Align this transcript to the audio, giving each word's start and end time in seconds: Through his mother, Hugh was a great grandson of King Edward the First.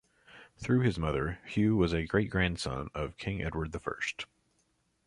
Through 0.57 0.79
his 0.79 0.97
mother, 0.97 1.37
Hugh 1.45 1.75
was 1.77 1.93
a 1.93 2.07
great 2.07 2.31
grandson 2.31 2.89
of 2.95 3.17
King 3.17 3.43
Edward 3.43 3.71
the 3.71 3.79
First. 3.79 4.25